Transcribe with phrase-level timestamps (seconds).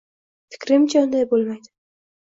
[0.55, 1.75] Fikrimcha, unday bo'lmaydi.